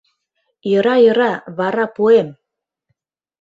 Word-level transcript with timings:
Йӧра, 0.69 0.95
йӧра, 1.05 1.31
вара 1.57 1.85
пуэм! 1.95 2.29